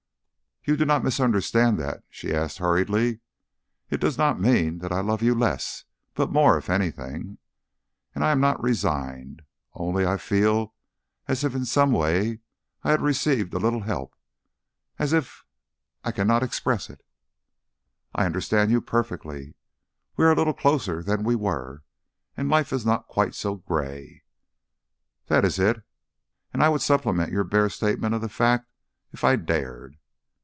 "You 0.63 0.77
do 0.77 0.85
not 0.85 1.03
misunderstand 1.03 1.79
that?" 1.79 2.03
she 2.07 2.31
asked 2.31 2.59
hurriedly. 2.59 3.19
"It 3.89 3.99
does 3.99 4.15
not 4.15 4.39
mean 4.39 4.77
that 4.77 4.91
I 4.91 4.99
love 4.99 5.23
you 5.23 5.33
less, 5.33 5.85
but 6.13 6.31
more, 6.31 6.55
if 6.55 6.69
anything. 6.69 7.39
And 8.13 8.23
I 8.23 8.29
am 8.29 8.39
not 8.39 8.61
resigned! 8.61 9.41
Only, 9.73 10.05
I 10.05 10.17
feel 10.17 10.75
as 11.27 11.43
if 11.43 11.55
in 11.55 11.65
some 11.65 11.91
way 11.91 12.41
I 12.83 12.91
had 12.91 13.01
received 13.01 13.55
a 13.55 13.57
little 13.57 13.79
help, 13.81 14.15
as 14.99 15.13
if 15.13 15.45
I 16.03 16.11
cannot 16.11 16.43
express 16.43 16.91
it." 16.91 17.03
"I 18.13 18.27
understand 18.27 18.69
you 18.69 18.81
perfectly. 18.81 19.55
We 20.15 20.25
are 20.25 20.31
a 20.31 20.35
little 20.35 20.53
closer 20.53 21.01
than 21.01 21.23
we 21.23 21.33
were, 21.35 21.81
and 22.37 22.49
life 22.49 22.71
is 22.71 22.85
not 22.85 23.07
quite 23.07 23.33
so 23.33 23.55
grey." 23.55 24.21
"That 25.25 25.43
is 25.43 25.57
it. 25.57 25.81
And 26.53 26.61
I 26.61 26.69
would 26.69 26.83
supplement 26.83 27.31
your 27.31 27.43
bare 27.45 27.67
statement 27.69 28.13
of 28.13 28.21
the 28.21 28.29
fact, 28.29 28.69
if 29.11 29.23
I 29.23 29.37
dared." 29.37 29.97